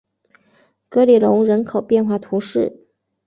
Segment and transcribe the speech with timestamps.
[0.89, 2.87] 格里隆人口变化图示